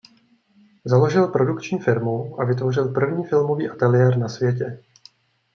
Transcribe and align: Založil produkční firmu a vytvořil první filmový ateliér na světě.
Založil 0.85 1.27
produkční 1.27 1.79
firmu 1.79 2.41
a 2.41 2.45
vytvořil 2.45 2.89
první 2.93 3.23
filmový 3.25 3.69
ateliér 3.69 4.17
na 4.17 4.29
světě. 4.29 4.83